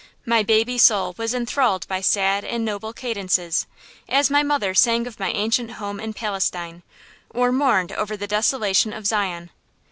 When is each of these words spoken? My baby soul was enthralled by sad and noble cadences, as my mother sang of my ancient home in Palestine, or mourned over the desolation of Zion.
My 0.25 0.41
baby 0.41 0.79
soul 0.79 1.13
was 1.19 1.35
enthralled 1.35 1.87
by 1.87 2.01
sad 2.01 2.43
and 2.43 2.65
noble 2.65 2.91
cadences, 2.91 3.67
as 4.09 4.31
my 4.31 4.41
mother 4.41 4.73
sang 4.73 5.05
of 5.05 5.19
my 5.19 5.29
ancient 5.29 5.73
home 5.73 5.99
in 5.99 6.13
Palestine, 6.15 6.81
or 7.29 7.51
mourned 7.51 7.91
over 7.91 8.17
the 8.17 8.25
desolation 8.25 8.93
of 8.93 9.05
Zion. 9.05 9.51